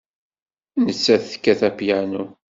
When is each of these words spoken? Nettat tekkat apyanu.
Nettat 0.83 1.23
tekkat 1.31 1.61
apyanu. 1.69 2.23